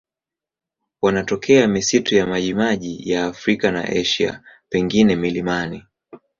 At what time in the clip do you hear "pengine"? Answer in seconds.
4.69-5.15